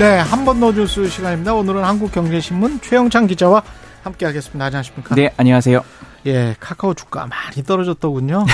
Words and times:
네, 0.00 0.16
한번더 0.16 0.72
뉴스 0.72 1.06
시간입니다. 1.10 1.52
오늘은 1.52 1.84
한국경제신문 1.84 2.80
최영창 2.80 3.26
기자와 3.26 3.62
함께하겠습니다. 4.02 4.64
안녕하십니까? 4.64 5.14
네, 5.14 5.30
안녕하세요. 5.36 5.82
예, 6.24 6.56
카카오 6.58 6.94
주가 6.94 7.26
많이 7.26 7.62
떨어졌더군요. 7.62 8.46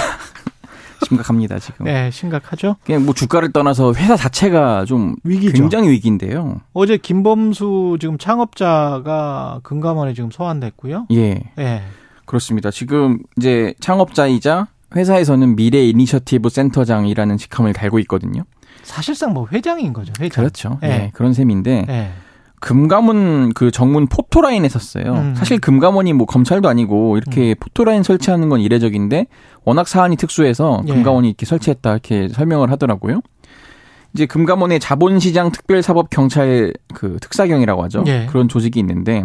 심각합니다 1.06 1.60
지금. 1.60 1.84
네, 1.86 2.10
심각하죠. 2.10 2.74
그냥 2.84 3.04
뭐 3.04 3.14
주가를 3.14 3.52
떠나서 3.52 3.95
회사 3.95 4.16
자체가 4.16 4.86
좀 4.86 5.14
위기죠. 5.22 5.52
굉장히 5.52 5.90
위기인데요. 5.90 6.62
어제 6.72 6.96
김범수 6.96 7.98
지금 8.00 8.18
창업자가 8.18 9.60
금감원에 9.62 10.14
지금 10.14 10.33
소환됐고요. 10.33 11.06
예. 11.12 11.44
예. 11.60 11.83
그렇습니다. 12.24 12.72
지금 12.72 13.20
이제 13.36 13.72
창업자이자 13.78 14.66
회사에서는 14.97 15.55
미래 15.55 15.84
이니셔티브 15.84 16.48
센터장이라는 16.48 17.36
직함을 17.36 17.72
달고 17.72 18.00
있거든요. 18.00 18.42
사실상 18.86 19.34
뭐 19.34 19.46
회장인 19.52 19.92
거죠. 19.92 20.12
회장. 20.20 20.42
그렇죠. 20.42 20.78
예. 20.82 20.86
네, 20.86 21.10
그런 21.12 21.32
셈인데 21.32 21.86
예. 21.88 22.10
금감원 22.60 23.52
그 23.52 23.70
정문 23.70 24.06
포토라인에 24.06 24.68
섰어요. 24.68 25.12
음. 25.12 25.34
사실 25.34 25.58
금감원이 25.58 26.12
뭐 26.14 26.27
검찰도 26.27 26.68
아니고 26.68 27.18
이렇게 27.18 27.50
음. 27.50 27.54
포토라인 27.60 28.02
설치하는 28.02 28.48
건 28.48 28.60
이례적인데 28.60 29.27
워낙 29.64 29.88
사안이 29.88 30.16
특수해서 30.16 30.82
예. 30.86 30.92
금감원이 30.92 31.28
이렇게 31.28 31.44
설치했다 31.44 31.91
이렇게 31.91 32.28
설명을 32.28 32.70
하더라고요. 32.70 33.20
이제 34.14 34.24
금감원의 34.24 34.80
자본시장 34.80 35.52
특별사법 35.52 36.08
경찰 36.08 36.72
그 36.94 37.18
특사경이라고 37.20 37.82
하죠. 37.84 38.05
예. 38.06 38.27
그런 38.30 38.48
조직이 38.48 38.78
있는데 38.80 39.24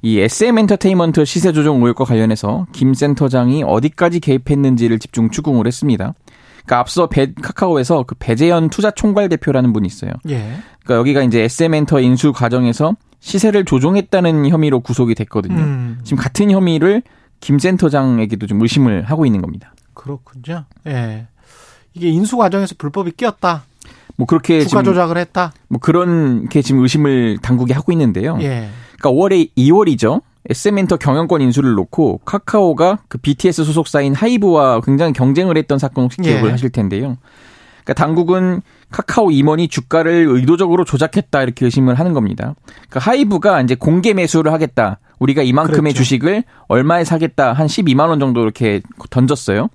이 0.00 0.20
SM 0.20 0.58
엔터테인먼트 0.58 1.24
시세 1.24 1.52
조정 1.52 1.82
의혹과 1.82 2.04
관련해서 2.04 2.66
김 2.72 2.94
센터장이 2.94 3.64
어디까지 3.64 4.20
개입했는지를 4.20 4.98
집중 4.98 5.30
추궁을 5.30 5.66
했습니다. 5.66 6.14
그러니까 6.66 6.80
앞서 6.80 7.08
배, 7.08 7.32
카카오에서 7.32 8.02
그 8.02 8.16
배재현 8.18 8.68
투자 8.68 8.90
총괄 8.90 9.28
대표라는 9.28 9.72
분이 9.72 9.86
있어요. 9.86 10.10
예. 10.28 10.58
그러니까 10.82 10.96
여기가 10.96 11.22
이제 11.22 11.42
SM엔터 11.42 12.00
인수 12.00 12.32
과정에서 12.32 12.94
시세를 13.20 13.64
조종했다는 13.64 14.48
혐의로 14.48 14.80
구속이 14.80 15.14
됐거든요. 15.14 15.56
음. 15.56 16.00
지금 16.04 16.22
같은 16.22 16.50
혐의를 16.50 17.02
김 17.40 17.58
센터장에게도 17.58 18.46
좀 18.46 18.60
의심을 18.60 19.04
하고 19.04 19.24
있는 19.26 19.40
겁니다. 19.40 19.72
그렇군요. 19.94 20.64
예. 20.86 21.28
이게 21.94 22.08
인수 22.08 22.36
과정에서 22.36 22.74
불법이 22.76 23.12
끼었다. 23.12 23.64
뭐 24.16 24.26
그렇게 24.26 24.64
주가 24.64 24.82
조작을 24.82 25.18
했다. 25.18 25.52
뭐 25.68 25.78
그런 25.78 26.48
게 26.48 26.62
지금 26.62 26.82
의심을 26.82 27.38
당국이 27.42 27.72
하고 27.72 27.92
있는데요. 27.92 28.38
예. 28.40 28.68
그러니까 28.98 29.10
5월에 29.10 29.50
2월이죠. 29.56 30.22
SM엔터 30.50 30.96
경영권 30.96 31.40
인수를 31.40 31.74
놓고 31.74 32.20
카카오가 32.24 32.98
그 33.08 33.18
BTS 33.18 33.64
소속사인 33.64 34.14
하이브와 34.14 34.80
굉장히 34.80 35.12
경쟁을 35.12 35.56
했던 35.56 35.78
사건 35.78 36.04
혹시 36.04 36.20
기억을 36.20 36.46
예. 36.46 36.50
하실 36.50 36.70
텐데요. 36.70 37.16
그러니까 37.84 37.94
당국은 37.94 38.62
카카오 38.90 39.30
임원이 39.30 39.68
주가를 39.68 40.26
의도적으로 40.28 40.84
조작했다 40.84 41.42
이렇게 41.42 41.64
의심을 41.64 41.98
하는 41.98 42.12
겁니다. 42.12 42.54
그러니까 42.88 43.00
하이브가 43.00 43.60
이제 43.62 43.74
공개 43.74 44.12
매수를 44.12 44.52
하겠다. 44.52 44.98
우리가 45.18 45.42
이만큼의 45.42 45.92
그렇죠. 45.92 45.98
주식을 45.98 46.44
얼마에 46.68 47.04
사겠다 47.04 47.52
한 47.52 47.66
12만 47.66 48.08
원 48.08 48.20
정도 48.20 48.42
이렇게 48.42 48.80
던졌어요. 49.10 49.68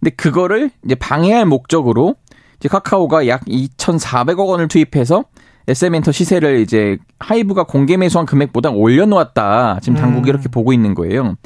근데 0.00 0.10
그거를 0.10 0.70
이제 0.84 0.94
방해할 0.94 1.46
목적으로 1.46 2.16
이제 2.58 2.68
카카오가 2.68 3.26
약 3.28 3.44
2,400억 3.44 4.46
원을 4.46 4.68
투입해서 4.68 5.24
SM엔터 5.68 6.12
시세를 6.12 6.60
이제 6.60 6.98
하이브가 7.18 7.64
공개 7.64 7.96
매수한 7.96 8.26
금액보다 8.26 8.70
올려놓았다. 8.70 9.78
지금 9.82 9.98
당국이 9.98 10.28
음. 10.28 10.34
이렇게 10.34 10.48
보고 10.48 10.72
있는 10.72 10.94
거예요. 10.94 11.36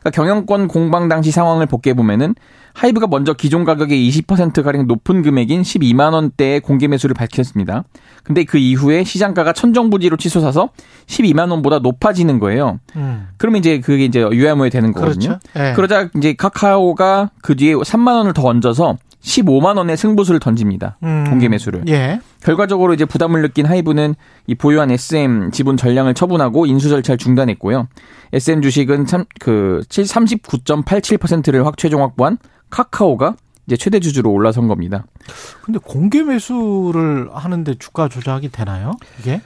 그러니까 0.00 0.10
경영권 0.10 0.68
공방 0.68 1.08
당시 1.08 1.30
상황을 1.30 1.66
복기해 1.66 1.94
보면은 1.94 2.34
하이브가 2.74 3.06
먼저 3.06 3.32
기존 3.32 3.64
가격의 3.64 4.10
20%가량 4.10 4.86
높은 4.86 5.22
금액인 5.22 5.62
12만 5.62 6.12
원대의 6.12 6.60
공개 6.60 6.88
매수를 6.88 7.14
밝혔습니다. 7.14 7.84
근데 8.24 8.44
그 8.44 8.58
이후에 8.58 9.04
시장가가 9.04 9.52
천정부지로 9.52 10.16
치솟아서 10.16 10.70
12만 11.06 11.50
원보다 11.50 11.78
높아지는 11.78 12.38
거예요. 12.40 12.80
음. 12.96 13.28
그러면 13.38 13.60
이제 13.60 13.80
그게 13.80 14.04
이제 14.04 14.20
유야무에 14.20 14.70
되는 14.70 14.92
거거든요. 14.92 15.38
그렇죠. 15.38 15.40
네. 15.54 15.72
그러자 15.74 16.10
이제 16.16 16.34
카카오가 16.34 17.30
그 17.42 17.54
뒤에 17.56 17.74
3만 17.74 18.16
원을 18.16 18.32
더 18.34 18.46
얹어서 18.46 18.96
15만 19.24 19.78
원의 19.78 19.96
승부수를 19.96 20.38
던집니다. 20.38 20.98
음. 21.02 21.24
공개 21.28 21.48
매수를. 21.48 21.84
예. 21.88 22.20
결과적으로 22.42 22.92
이제 22.92 23.06
부담을 23.06 23.40
느낀 23.40 23.64
하이브는 23.64 24.14
이 24.46 24.54
보유한 24.54 24.90
SM 24.90 25.50
지분 25.50 25.78
전량을 25.78 26.12
처분하고 26.12 26.66
인수 26.66 26.90
절차를 26.90 27.16
중단했고요. 27.18 27.88
SM 28.34 28.60
주식은 28.62 29.06
참 29.06 29.24
그 29.40 29.82
39.87%를 29.88 31.64
확 31.66 31.76
최종 31.78 32.02
확보한 32.02 32.36
카카오가 32.70 33.36
이제 33.66 33.76
최대 33.76 33.98
주주로 33.98 34.30
올라선 34.30 34.68
겁니다. 34.68 35.04
근데 35.62 35.78
공개 35.82 36.22
매수를 36.22 37.30
하는데 37.32 37.74
주가 37.78 38.08
조작이 38.08 38.50
되나요? 38.50 38.92
이게? 39.20 39.40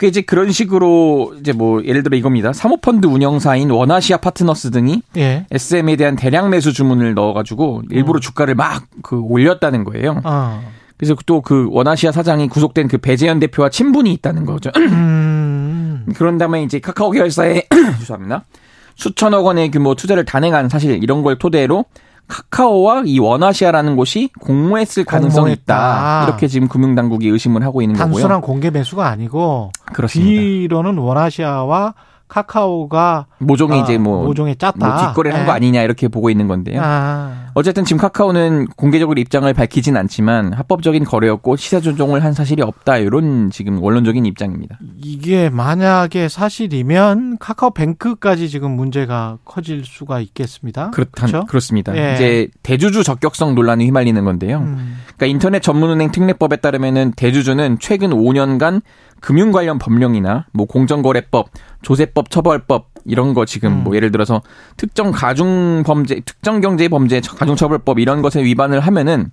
그 0.00 0.06
이제 0.06 0.22
그런 0.22 0.50
식으로 0.50 1.34
이제 1.40 1.52
뭐 1.52 1.84
예를 1.84 2.02
들어 2.02 2.16
이겁니다. 2.16 2.54
사모펀드 2.54 3.06
운영사인 3.06 3.70
원아시아 3.70 4.16
파트너스 4.16 4.70
등이 4.70 5.02
예. 5.18 5.44
SM에 5.50 5.96
대한 5.96 6.16
대량 6.16 6.48
매수 6.48 6.72
주문을 6.72 7.12
넣어가지고 7.12 7.82
일부러 7.90 8.16
음. 8.16 8.20
주가를 8.20 8.54
막 8.54 8.84
그 9.02 9.20
올렸다는 9.20 9.84
거예요. 9.84 10.22
아. 10.24 10.62
그래서 10.96 11.14
또 11.26 11.42
그 11.42 11.68
원아시아 11.70 12.12
사장이 12.12 12.48
구속된 12.48 12.88
그 12.88 12.96
배재현 12.96 13.40
대표와 13.40 13.68
친분이 13.68 14.10
있다는 14.14 14.46
거죠. 14.46 14.70
음. 14.78 16.06
그런 16.16 16.38
다음에 16.38 16.62
이제 16.62 16.78
카카오 16.80 17.10
계열사에 17.10 17.66
죄송합니다. 18.00 18.46
수천억 18.94 19.44
원의 19.44 19.70
규모 19.70 19.94
투자를 19.94 20.24
단행한 20.24 20.70
사실 20.70 21.02
이런 21.02 21.22
걸 21.22 21.38
토대로 21.38 21.84
카카오와 22.30 23.02
이 23.06 23.18
원아시아라는 23.18 23.96
곳이 23.96 24.30
공모했을 24.40 25.04
가능성이 25.04 25.52
있다. 25.52 26.24
이렇게 26.26 26.46
지금 26.46 26.68
금융당국이 26.68 27.28
의심을 27.28 27.62
하고 27.62 27.82
있는 27.82 27.96
단순한 27.96 28.10
거고요. 28.10 28.22
단순한 28.22 28.40
공개 28.40 28.70
매수가 28.70 29.06
아니고 29.06 29.72
그렇습니다. 29.92 30.30
뒤로는 30.30 30.96
원아시아와 30.98 31.94
카카오가 32.30 33.26
모종이 33.38 33.80
어, 33.80 33.82
이제 33.82 33.98
뭐 33.98 34.24
모종에 34.24 34.54
짰다. 34.54 34.86
뭐 34.86 35.08
뒷거래를 35.08 35.36
한거 35.36 35.52
네. 35.52 35.56
아니냐 35.56 35.82
이렇게 35.82 36.08
보고 36.08 36.30
있는 36.30 36.46
건데요. 36.46 36.80
아. 36.82 37.50
어쨌든 37.54 37.84
지금 37.84 38.00
카카오는 38.00 38.68
공개적으로 38.76 39.20
입장을 39.20 39.52
밝히진 39.52 39.96
않지만 39.96 40.52
합법적인 40.52 41.04
거래였고 41.04 41.56
시세 41.56 41.80
조종을 41.80 42.22
한 42.24 42.32
사실이 42.32 42.62
없다 42.62 42.98
이런 42.98 43.50
지금 43.50 43.82
원론적인 43.82 44.24
입장입니다. 44.24 44.78
이게 44.96 45.50
만약에 45.50 46.28
사실이면 46.28 47.38
카카오뱅크까지 47.38 48.48
지금 48.48 48.70
문제가 48.70 49.38
커질 49.44 49.84
수가 49.84 50.20
있겠습니다. 50.20 50.90
그렇다, 50.90 51.26
그렇죠? 51.26 51.46
그렇습니다. 51.46 51.96
예. 51.96 52.14
이제 52.14 52.48
대주주 52.62 53.02
적격성 53.02 53.56
논란이 53.56 53.84
휘말리는 53.86 54.24
건데요. 54.24 54.58
음. 54.58 54.98
그러니까 55.06 55.26
인터넷 55.26 55.60
전문은행 55.60 56.12
특례법에 56.12 56.56
따르면은 56.56 57.12
대주주는 57.16 57.78
최근 57.80 58.10
5년간 58.10 58.82
금융 59.20 59.52
관련 59.52 59.78
법령이나 59.78 60.46
뭐 60.52 60.66
공정거래법, 60.66 61.50
조세법, 61.82 62.30
처벌법 62.30 62.90
이런 63.04 63.34
거 63.34 63.44
지금 63.44 63.72
음. 63.72 63.84
뭐 63.84 63.94
예를 63.96 64.10
들어서 64.10 64.42
특정 64.76 65.10
가중 65.10 65.82
범죄, 65.84 66.20
특정 66.20 66.60
경제 66.60 66.88
범죄 66.88 67.20
가중 67.20 67.56
처벌법 67.56 67.98
이런 67.98 68.22
것에 68.22 68.42
위반을 68.42 68.80
하면은 68.80 69.30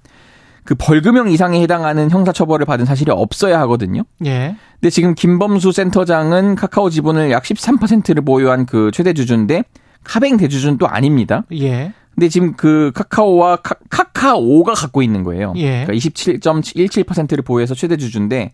그 0.63 0.75
벌금형 0.75 1.29
이상에 1.29 1.61
해당하는 1.61 2.11
형사 2.11 2.33
처벌을 2.33 2.65
받은 2.65 2.85
사실이 2.85 3.09
없어야 3.11 3.57
하거든요. 3.61 4.03
예. 4.25 4.57
근데 4.73 4.89
지금 4.89 5.15
김범수 5.15 5.71
센터장은 5.71 6.55
카카오 6.55 6.89
지분을 6.89 7.31
약 7.31 7.43
13%를 7.43 8.23
보유한 8.23 8.65
그 8.65 8.91
최대 8.93 9.13
주주인데 9.13 9.63
카뱅 10.03 10.35
대주주는 10.35 10.77
또 10.77 10.87
아닙니다. 10.87 11.45
예. 11.53 11.93
근데 12.13 12.29
지금 12.29 12.53
그 12.53 12.91
카카오와 12.95 13.57
카, 13.57 13.75
카오가 14.13 14.73
갖고 14.73 15.01
있는 15.01 15.23
거예요. 15.23 15.53
예. 15.55 15.85
그러니까 15.85 15.93
27.17%를 15.93 17.43
보유해서 17.43 17.73
최대 17.73 17.95
주주인데 17.95 18.51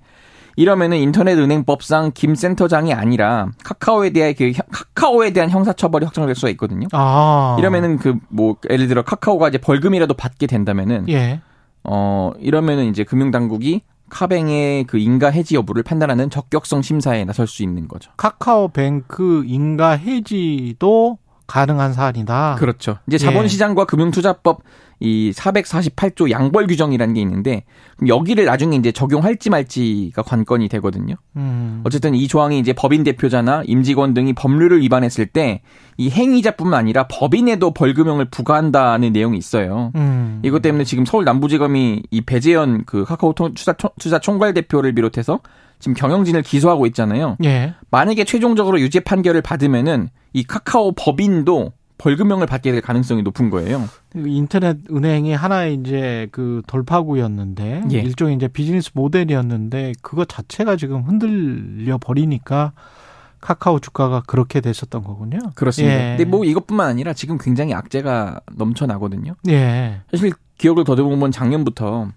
이러면은 0.56 0.97
인터넷 0.97 1.38
은행법상 1.38 2.12
김 2.14 2.36
센터장이 2.36 2.94
아니라 2.94 3.47
카카오에 3.64 4.11
대한 4.11 4.34
그 4.38 4.52
카카오에 4.72 5.32
대한 5.32 5.50
형사처벌이 5.50 6.05
확정될 6.05 6.35
수가 6.35 6.50
있거든요. 6.52 6.88
아. 6.91 7.55
이러면은 7.59 7.97
그 7.97 8.16
뭐 8.29 8.55
예를 8.70 8.88
들어 8.88 9.03
카카오가 9.03 9.50
이제 9.50 9.58
벌금이라도 9.58 10.14
받게 10.16 10.47
된다면은 10.47 11.08
예. 11.09 11.41
어 11.84 12.32
이러면은 12.40 12.85
이제 12.85 13.03
금융당국이 13.03 13.82
카뱅의 14.09 14.85
그 14.85 14.97
인가 14.97 15.29
해지 15.29 15.55
여부를 15.55 15.84
판단하는 15.84 16.29
적격성 16.29 16.82
심사에 16.82 17.26
나설 17.26 17.47
수 17.47 17.64
있는 17.64 17.88
거죠. 17.88 18.11
카카오뱅크 18.17 19.44
인가 19.47 19.91
해지도 19.91 21.17
가능한 21.47 21.93
사안이다. 21.93 22.55
그렇죠. 22.59 22.97
이제 23.07 23.17
자본시장과 23.17 23.81
예. 23.81 23.85
금융투자법 23.85 24.61
이 24.99 25.34
448조 25.35 26.29
양벌 26.31 26.67
규정이라는 26.67 27.13
게 27.13 27.22
있는데 27.22 27.66
여기를 28.07 28.45
나중에 28.45 28.78
이제 28.78 28.91
적용할지 28.91 29.49
말지가 29.49 30.22
관건이 30.22 30.69
되거든요. 30.69 31.16
음. 31.35 31.81
어쨌든 31.84 32.16
이 32.16 32.28
조항이 32.28 32.59
이제 32.59 32.72
법인 32.72 33.03
대표자나 33.03 33.63
임직원 33.66 34.13
등이 34.13 34.34
법률을 34.34 34.81
위반했을 34.81 35.25
때 35.25 35.61
이 35.97 36.09
행위자뿐만 36.09 36.79
아니라 36.79 37.07
법인에도 37.07 37.72
벌금형을 37.72 38.25
부과한다는 38.25 39.13
내용이 39.13 39.37
있어요. 39.37 39.91
음. 39.95 40.41
이것 40.43 40.61
때문에 40.61 40.84
지금 40.84 41.05
서울 41.05 41.25
남부지검이 41.25 42.03
이 42.09 42.22
배재현 42.22 42.85
그 42.85 43.05
카카오 43.05 43.34
투자 43.34 44.19
총괄 44.19 44.53
대표를 44.53 44.93
비롯해서 44.95 45.40
지금 45.84 45.96
경영진을 45.96 46.44
기소하고 46.44 46.85
있잖아요. 46.88 47.35
예. 47.44 47.74
만약에 47.91 48.24
최종적으로 48.24 48.80
유죄 48.80 49.02
판결을 49.02 49.41
받으면은 49.41 50.08
이 50.32 50.46
카카오 50.46 50.94
법인도 50.94 51.74
벌금형을 51.97 52.47
받게 52.47 52.72
될 52.72 52.80
가능성이 52.80 53.22
높은 53.22 53.50
거예요. 53.50 53.90
인터넷 54.16 54.78
은행이 54.90 55.34
하나의 55.34 55.74
이제 55.74 56.30
그 56.32 56.62
돌파구였는데 56.68 57.84
예. 57.91 57.97
일종의 57.97 58.38
이제 58.38 58.47
비즈니스 58.47 58.91
모델이었는데 58.94 59.91
그것 60.02 60.30
자체가 60.30 60.78
지금 60.78 61.02
흔들려 61.02 61.97
버리니까 61.97 62.72
카카오 63.41 63.79
주가가 63.79 64.24
그렇게 64.26 64.62
됐었던 64.62 65.03
거군요. 65.03 65.38
그렇습니다. 65.56 65.94
예. 65.94 66.16
근데 66.16 66.24
뭐 66.24 66.46
이것뿐만 66.46 66.88
아니라 66.88 67.12
지금 67.12 67.38
굉장히 67.38 67.74
악재가 67.74 68.40
넘쳐나거든요. 68.53 69.36
예. 69.50 70.00
사실 70.09 70.32
기억을 70.58 70.86
더듬으면 70.86 71.32
작년부터 71.32 72.08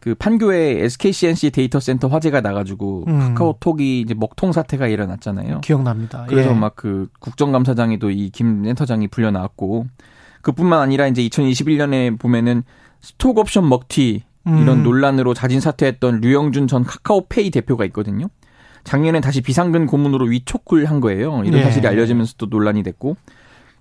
그 0.00 0.14
판교에 0.14 0.82
SK 0.84 1.10
C&C 1.10 1.50
데이터 1.50 1.78
센터 1.78 2.08
화재가 2.08 2.40
나가지고 2.40 3.04
음. 3.06 3.18
카카오톡이 3.18 4.00
이제 4.00 4.14
먹통 4.14 4.52
사태가 4.52 4.88
일어났잖아요. 4.88 5.60
기억납니다. 5.60 6.24
그래서 6.26 6.50
예. 6.50 6.54
막그 6.54 7.08
국정감사장에도 7.20 8.10
이김 8.10 8.64
센터장이 8.64 9.08
불려 9.08 9.30
나왔고 9.30 9.86
그뿐만 10.40 10.80
아니라 10.80 11.06
이제 11.06 11.22
2021년에 11.22 12.18
보면은 12.18 12.62
스톡 13.00 13.38
옵션 13.38 13.68
먹튀 13.68 14.24
이런 14.46 14.78
음. 14.78 14.82
논란으로 14.82 15.34
자진 15.34 15.60
사퇴했던 15.60 16.22
류영준 16.22 16.66
전 16.66 16.82
카카오페이 16.82 17.50
대표가 17.50 17.84
있거든요. 17.86 18.26
작년에 18.84 19.20
다시 19.20 19.42
비상근 19.42 19.86
고문으로 19.86 20.24
위촉을 20.26 20.86
한 20.86 21.00
거예요. 21.00 21.42
이런 21.44 21.60
네. 21.60 21.62
사실이 21.62 21.86
알려지면서 21.86 22.34
또 22.38 22.46
논란이 22.46 22.82
됐고 22.82 23.16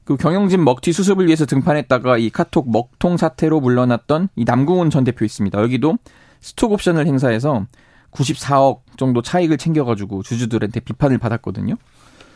그 0.09 0.17
경영진 0.17 0.63
먹튀 0.63 0.91
수습을 0.91 1.27
위해서 1.27 1.45
등판했다가 1.45 2.17
이 2.17 2.31
카톡 2.31 2.71
먹통 2.71 3.15
사태로 3.15 3.59
물러났던 3.59 4.29
이 4.35 4.43
남궁훈 4.43 4.89
전 4.89 5.03
대표 5.03 5.23
있습니다. 5.23 5.61
여기도 5.61 5.99
스톡 6.41 6.71
옵션을 6.71 7.05
행사해서 7.05 7.67
94억 8.09 8.79
정도 8.97 9.21
차익을 9.21 9.59
챙겨가지고 9.59 10.23
주주들한테 10.23 10.79
비판을 10.79 11.19
받았거든요. 11.19 11.75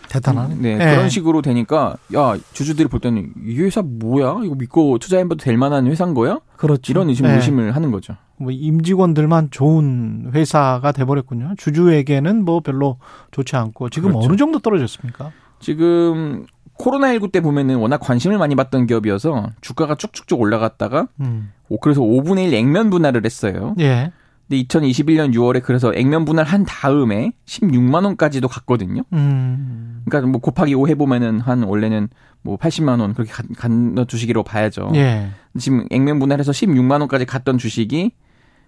대단하네. 0.08 0.56
네, 0.60 0.78
네, 0.78 0.92
그런 0.92 1.10
식으로 1.10 1.42
되니까 1.42 1.98
야 2.14 2.38
주주들이 2.52 2.90
볼 2.90 3.00
때는 3.00 3.34
이 3.44 3.60
회사 3.62 3.82
뭐야? 3.82 4.42
이거 4.44 4.54
믿고 4.54 5.00
투자해봐도 5.00 5.38
될 5.38 5.58
만한 5.58 5.88
회사인 5.88 6.14
거야? 6.14 6.42
그렇죠. 6.58 6.92
이런 6.92 7.10
의심 7.10 7.26
네. 7.26 7.38
의심을 7.38 7.76
하는 7.76 7.90
거죠. 7.90 8.16
뭐 8.38 8.52
임직원들만 8.52 9.50
좋은 9.50 10.30
회사가 10.36 10.92
돼버렸군요. 10.92 11.56
주주에게는 11.58 12.46
뭐 12.46 12.60
별로 12.60 13.00
좋지 13.32 13.56
않고 13.56 13.90
지금 13.90 14.12
그렇죠. 14.12 14.28
어느 14.28 14.38
정도 14.38 14.60
떨어졌습니까? 14.60 15.32
지금 15.60 16.46
코로나19 16.80 17.32
때 17.32 17.42
보면은 17.42 17.78
워낙 17.78 17.98
관심을 18.00 18.38
많이 18.38 18.56
받던 18.56 18.88
기업이어서 18.88 19.52
주가가 19.62 19.96
쭉쭉쭉 19.96 20.40
올라갔다가 20.40 21.08
음. 21.20 21.52
그래서 21.82 22.02
5분의 22.02 22.48
1 22.48 22.54
액면 22.54 22.90
분할을 22.90 23.26
했어요. 23.26 23.76
예. 23.80 24.12
근데 24.48 24.64
2021년 24.64 25.34
6월에 25.34 25.64
그래서 25.64 25.94
액면 25.94 26.26
분할 26.26 26.46
한 26.46 26.66
다음에 26.66 27.32
16만 27.46 28.04
원까지도 28.06 28.48
갔거든요. 28.48 29.04
음. 29.14 30.04
그러니까 30.06 30.30
뭐 30.30 30.42
곱하기 30.42 30.76
5 30.76 30.88
해보면은 30.90 31.40
한 31.40 31.64
원래는 31.64 32.10
뭐 32.42 32.58
80만 32.58 33.00
원 33.00 33.14
그렇게 33.14 33.32
갔던 33.32 34.06
주식이라고 34.08 34.44
봐야죠. 34.44 34.92
예. 34.96 35.30
지금 35.58 35.86
액면 35.92 36.20
분할해서 36.20 36.52
16만 36.52 37.00
원까지 37.00 37.26
갔던 37.26 37.58
주식이 37.58 38.12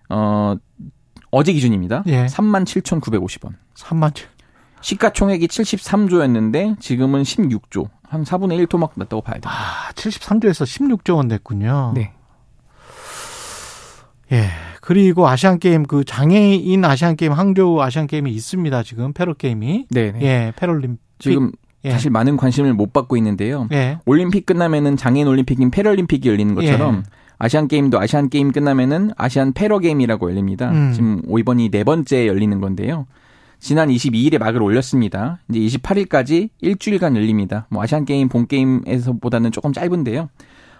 어 0.09 0.55
어제 1.31 1.51
기준입니다. 1.51 2.03
예. 2.07 2.25
3만 2.27 2.63
7,950원. 2.63 3.53
3만 3.75 4.15
7. 4.15 4.27
시가총액이 4.85 5.47
73조였는데 5.47 6.79
지금은 6.79 7.23
16조. 7.23 7.89
한 8.07 8.23
4분의 8.23 8.59
1 8.59 8.67
토막 8.67 8.93
났다고 8.95 9.23
봐야 9.23 9.39
돼요. 9.39 9.51
아, 9.51 9.91
73조에서 9.93 10.63
16조 10.63 11.15
원 11.15 11.27
됐군요. 11.27 11.93
네. 11.95 12.13
예. 14.31 14.45
그리고 14.81 15.27
아시안 15.27 15.57
게임 15.57 15.87
그 15.87 16.03
장애인 16.03 16.85
아시안 16.85 17.15
게임 17.15 17.31
항저우 17.31 17.81
아시안 17.81 18.05
게임이 18.05 18.31
있습니다. 18.31 18.83
지금 18.83 19.11
패러게임이. 19.11 19.87
네. 19.89 20.13
예, 20.21 20.53
패럴림픽. 20.55 20.99
지금 21.17 21.51
예. 21.83 21.89
사실 21.89 22.11
많은 22.11 22.37
관심을 22.37 22.75
못 22.75 22.93
받고 22.93 23.17
있는데요. 23.17 23.67
예. 23.71 23.97
올림픽 24.05 24.45
끝나면은 24.45 24.97
장애인 24.97 25.27
올림픽인 25.27 25.71
패럴림픽이 25.71 26.29
열리는 26.29 26.53
것처럼 26.53 26.97
예. 26.97 27.03
아시안 27.39 27.67
게임도 27.67 27.99
아시안 27.99 28.29
게임 28.29 28.51
끝나면은 28.51 29.13
아시안 29.17 29.53
패러 29.53 29.79
게임이라고 29.79 30.29
열립니다. 30.29 30.69
음. 30.69 30.93
지금 30.93 31.21
이번이 31.27 31.71
네 31.71 31.83
번째 31.83 32.27
열리는 32.27 32.61
건데요. 32.61 33.07
지난 33.65 33.89
22일에 33.89 34.37
막을 34.37 34.61
올렸습니다. 34.61 35.39
이제 35.49 35.79
28일까지 35.79 36.49
일주일간 36.61 37.15
열립니다. 37.15 37.65
뭐 37.71 37.81
아시안 37.81 38.05
게임 38.05 38.29
본 38.29 38.45
게임에서보다는 38.45 39.51
조금 39.51 39.73
짧은데요. 39.73 40.29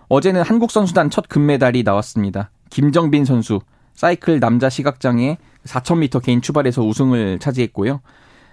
어제는 0.07 0.43
한국 0.43 0.69
선수단 0.69 1.09
첫 1.09 1.27
금메달이 1.27 1.81
나왔습니다. 1.81 2.51
김정빈 2.69 3.25
선수 3.25 3.59
사이클 3.95 4.39
남자 4.39 4.69
시각장애 4.69 5.39
4,000m 5.63 6.23
개인 6.23 6.43
출발에서 6.43 6.83
우승을 6.83 7.39
차지했고요. 7.39 8.01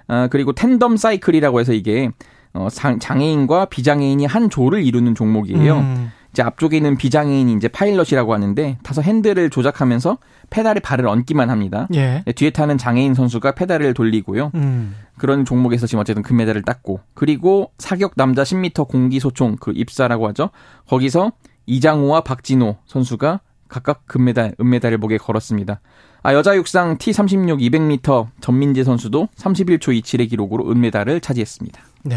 아, 0.08 0.28
그리고 0.30 0.54
텐덤 0.54 0.96
사이클이라고 0.96 1.60
해서 1.60 1.74
이게 1.74 2.10
어, 2.54 2.68
장애인과 2.70 3.66
비장애인이 3.66 4.24
한 4.24 4.48
조를 4.48 4.82
이루는 4.82 5.14
종목이에요. 5.14 5.76
음. 5.76 6.10
이제 6.32 6.42
앞쪽에 6.42 6.78
있는 6.78 6.96
비장애인이 6.96 7.52
이제 7.52 7.68
파일럿이라고 7.68 8.32
하는데 8.32 8.78
타서 8.82 9.02
핸들을 9.02 9.50
조작하면서 9.50 10.18
페달에 10.50 10.80
발을 10.80 11.06
얹기만 11.06 11.50
합니다. 11.50 11.86
예. 11.94 12.24
뒤에 12.34 12.50
타는 12.50 12.78
장애인 12.78 13.14
선수가 13.14 13.52
페달을 13.52 13.92
돌리고요. 13.92 14.50
음. 14.54 14.96
그런 15.18 15.44
종목에서 15.44 15.86
지금 15.86 16.00
어쨌든 16.00 16.22
금메달을 16.22 16.62
땄고 16.62 17.00
그리고 17.14 17.70
사격 17.78 18.14
남자 18.16 18.42
10m 18.42 18.88
공기 18.88 19.20
소총 19.20 19.56
그 19.60 19.72
입사라고 19.74 20.26
하죠. 20.28 20.50
거기서 20.88 21.32
이장호와 21.66 22.22
박진호 22.22 22.76
선수가 22.86 23.40
각각 23.68 24.06
금메달, 24.06 24.54
은메달을 24.60 24.98
목에 24.98 25.18
걸었습니다. 25.18 25.80
아, 26.22 26.34
여자 26.34 26.54
육상 26.56 26.98
T36 26.98 27.58
200m 27.70 28.28
전민재 28.40 28.84
선수도 28.84 29.28
31초 29.36 29.98
27의 30.00 30.30
기록으로 30.30 30.70
은메달을 30.70 31.20
차지했습니다. 31.20 31.82
네. 32.04 32.16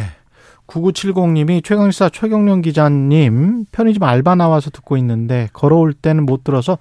9970님이 0.68 1.64
최강시사 1.64 2.10
최경련 2.10 2.62
기자님 2.62 3.66
편의점 3.72 4.04
알바 4.04 4.36
나와서 4.36 4.70
듣고 4.70 4.98
있는데 4.98 5.50
걸어올 5.54 5.94
때는 5.94 6.26
못 6.26 6.44
들어서 6.44 6.78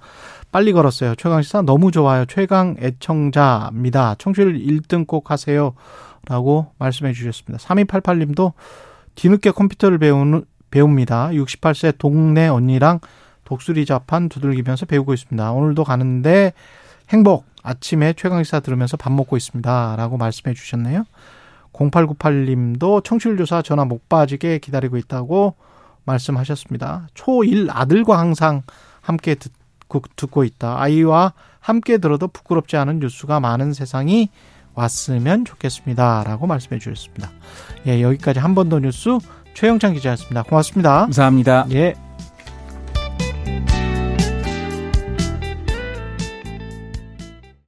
빨리 0.51 0.73
걸었어요. 0.73 1.15
최강시사 1.15 1.63
너무 1.63 1.91
좋아요. 1.91 2.25
최강 2.25 2.75
애청자입니다. 2.79 4.15
청취율 4.17 4.57
1등 4.57 5.05
꼭 5.05 5.31
하세요. 5.31 5.73
라고 6.27 6.67
말씀해 6.79 7.13
주셨습니다. 7.13 7.63
3288님도 7.63 8.53
뒤늦게 9.15 9.51
컴퓨터를 9.51 9.97
배우는, 9.97 10.45
배웁니다. 10.71 11.29
68세 11.29 11.97
동네 11.97 12.47
언니랑 12.47 12.99
독수리 13.43 13.85
자판 13.85 14.29
두들기면서 14.29 14.85
배우고 14.87 15.13
있습니다. 15.13 15.51
오늘도 15.51 15.83
가는데 15.83 16.53
행복 17.09 17.45
아침에 17.61 18.13
최강시사 18.13 18.61
들으면서 18.61 18.97
밥 18.97 19.11
먹고 19.11 19.37
있습니다. 19.37 19.95
라고 19.97 20.17
말씀해 20.17 20.53
주셨네요. 20.55 21.05
0898님도 21.75 23.03
청취율 23.03 23.37
조사 23.37 23.61
전화 23.61 23.85
못 23.85 24.07
빠지게 24.09 24.59
기다리고 24.59 24.97
있다고 24.97 25.55
말씀하셨습니다. 26.05 27.07
초1 27.13 27.67
아들과 27.71 28.17
항상 28.19 28.61
함께 29.01 29.35
듣고, 29.35 30.01
듣고 30.15 30.43
있다. 30.43 30.79
아이와 30.81 31.33
함께 31.59 31.97
들어도 31.97 32.27
부끄럽지 32.27 32.77
않은 32.77 32.99
뉴스가 32.99 33.39
많은 33.39 33.73
세상이 33.73 34.29
왔으면 34.75 35.45
좋겠습니다. 35.45 36.23
라고 36.25 36.47
말씀해 36.47 36.79
주셨습니다. 36.79 37.31
예, 37.87 38.01
여기까지 38.01 38.39
한 38.39 38.53
번 38.55 38.69
더 38.69 38.79
뉴스 38.79 39.17
최영찬 39.55 39.93
기자였습니다. 39.93 40.43
고맙습니다. 40.43 41.01
감사합니다. 41.01 41.65
예. 41.71 42.04